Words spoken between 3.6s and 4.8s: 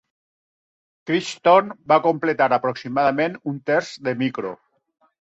terç de Micro.